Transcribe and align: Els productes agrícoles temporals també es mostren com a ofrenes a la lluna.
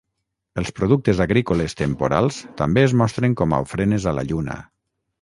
Els 0.61 0.71
productes 0.79 1.21
agrícoles 1.25 1.77
temporals 1.83 2.41
també 2.65 2.87
es 2.89 2.99
mostren 3.05 3.39
com 3.43 3.55
a 3.59 3.63
ofrenes 3.71 4.13
a 4.15 4.19
la 4.21 4.29
lluna. 4.35 4.63